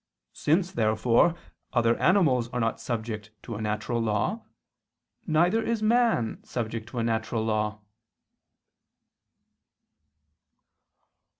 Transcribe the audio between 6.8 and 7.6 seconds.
to a natural